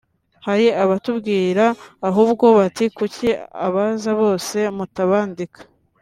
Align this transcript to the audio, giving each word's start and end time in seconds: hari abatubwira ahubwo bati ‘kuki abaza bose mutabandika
hari 0.45 0.67
abatubwira 0.83 1.63
ahubwo 2.09 2.45
bati 2.57 2.85
‘kuki 2.97 3.27
abaza 3.65 4.09
bose 4.21 4.57
mutabandika 4.75 5.59